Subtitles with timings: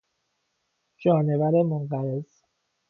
[1.03, 2.41] جانور منقرض